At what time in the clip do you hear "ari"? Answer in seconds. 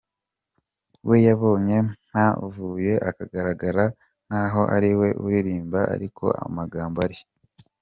4.75-4.91, 7.07-7.17